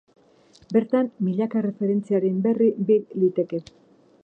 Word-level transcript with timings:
Bertan, 0.77 1.09
milaka 1.27 1.59
erreferentziaren 1.61 2.41
berri 2.49 2.73
bil 2.91 3.07
liteke. 3.25 3.63